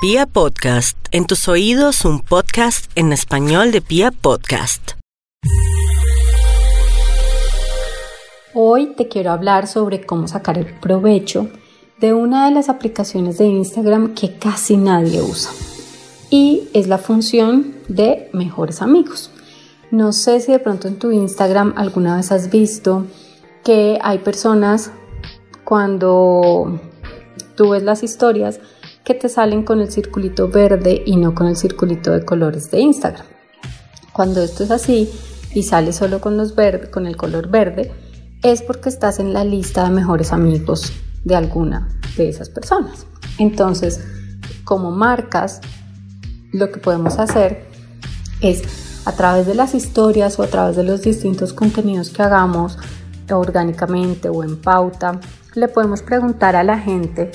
[0.00, 4.92] Pia Podcast, en tus oídos un podcast en español de Pia Podcast.
[8.54, 11.48] Hoy te quiero hablar sobre cómo sacar el provecho
[11.98, 15.50] de una de las aplicaciones de Instagram que casi nadie usa
[16.30, 19.32] y es la función de mejores amigos.
[19.90, 23.04] No sé si de pronto en tu Instagram alguna vez has visto
[23.64, 24.92] que hay personas
[25.64, 26.80] cuando
[27.56, 28.60] tú ves las historias
[29.08, 32.80] que te salen con el circulito verde y no con el circulito de colores de
[32.80, 33.24] Instagram.
[34.12, 35.10] Cuando esto es así
[35.54, 37.90] y sale solo con, los verde, con el color verde,
[38.42, 40.92] es porque estás en la lista de mejores amigos
[41.24, 43.06] de alguna de esas personas.
[43.38, 44.04] Entonces,
[44.64, 45.62] como marcas,
[46.52, 47.64] lo que podemos hacer
[48.42, 48.62] es
[49.06, 52.76] a través de las historias o a través de los distintos contenidos que hagamos
[53.30, 55.18] orgánicamente o en pauta,
[55.54, 57.32] le podemos preguntar a la gente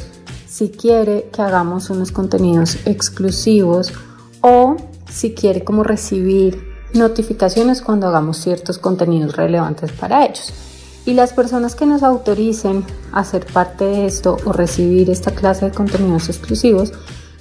[0.54, 3.92] si quiere que hagamos unos contenidos exclusivos
[4.42, 4.78] o
[5.10, 10.54] si quiere como recibir notificaciones cuando hagamos ciertos contenidos relevantes para ellos.
[11.08, 15.66] Y las personas que nos autoricen a ser parte de esto o recibir esta clase
[15.66, 16.94] de contenidos exclusivos,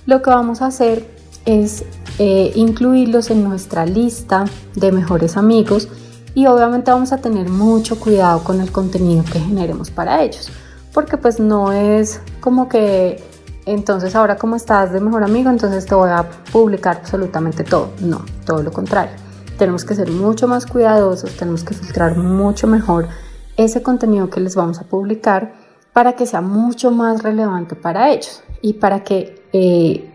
[0.06, 1.06] lo que vamos a hacer
[1.44, 1.84] es
[2.18, 5.86] eh, incluirlos en nuestra lista de mejores amigos
[6.34, 10.50] y obviamente vamos a tener mucho cuidado con el contenido que generemos para ellos
[10.92, 13.22] porque pues no es como que
[13.64, 17.90] entonces ahora como estás de mejor amigo, entonces te voy a publicar absolutamente todo.
[18.00, 19.12] No, todo lo contrario.
[19.58, 23.08] Tenemos que ser mucho más cuidadosos, tenemos que filtrar mucho mejor
[23.56, 25.54] ese contenido que les vamos a publicar
[25.92, 30.10] para que sea mucho más relevante para ellos y para que eh,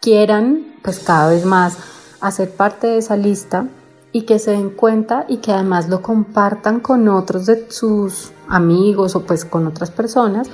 [0.00, 1.78] quieran pues cada vez más
[2.20, 3.66] hacer parte de esa lista
[4.12, 9.16] y que se den cuenta y que además lo compartan con otros de sus amigos
[9.16, 10.48] o pues con otras personas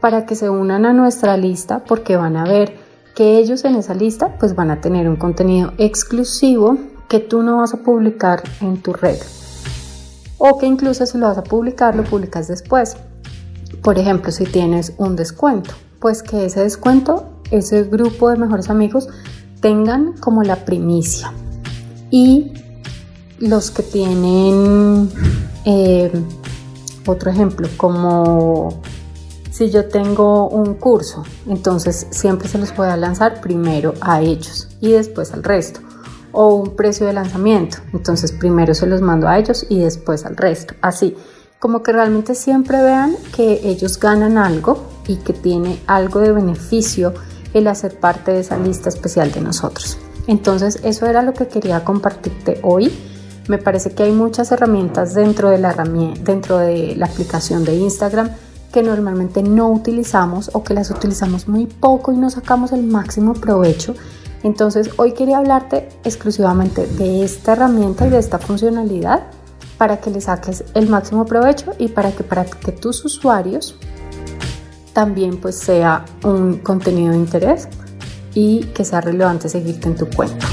[0.00, 2.76] para que se unan a nuestra lista porque van a ver
[3.14, 6.78] que ellos en esa lista pues van a tener un contenido exclusivo
[7.08, 9.18] que tú no vas a publicar en tu red
[10.38, 12.96] o que incluso si lo vas a publicar lo publicas después.
[13.82, 19.08] Por ejemplo, si tienes un descuento, pues que ese descuento, ese grupo de mejores amigos
[19.60, 21.32] tengan como la primicia.
[22.10, 22.52] Y
[23.38, 25.10] los que tienen,
[25.66, 26.10] eh,
[27.06, 28.80] otro ejemplo, como
[29.50, 34.68] si yo tengo un curso, entonces siempre se los voy a lanzar primero a ellos
[34.80, 35.80] y después al resto.
[36.32, 40.36] O un precio de lanzamiento, entonces primero se los mando a ellos y después al
[40.36, 40.74] resto.
[40.80, 41.16] Así,
[41.58, 47.12] como que realmente siempre vean que ellos ganan algo y que tiene algo de beneficio
[47.52, 49.98] el hacer parte de esa lista especial de nosotros.
[50.26, 52.92] Entonces eso era lo que quería compartirte hoy.
[53.48, 55.74] Me parece que hay muchas herramientas dentro de la,
[56.22, 58.30] dentro de la aplicación de Instagram
[58.72, 63.34] que normalmente no utilizamos o que las utilizamos muy poco y no sacamos el máximo
[63.34, 63.94] provecho.
[64.42, 69.22] Entonces hoy quería hablarte exclusivamente de esta herramienta y de esta funcionalidad
[69.76, 73.76] para que le saques el máximo provecho y para que para que tus usuarios
[74.92, 77.68] también pues sea un contenido de interés
[78.34, 80.46] y que sea relevante seguirte en tu cuenta.